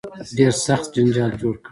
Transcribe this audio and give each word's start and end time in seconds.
ډېر 0.37 0.53
سخت 0.65 0.87
جنجال 0.95 1.31
جوړ 1.41 1.55
کړ. 1.63 1.69